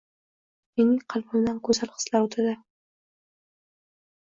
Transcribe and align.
Mening 0.79 1.03
qalbimdan 1.15 1.61
go’zak 1.69 1.95
hislar 1.99 2.27
o‘tadi. 2.31 2.57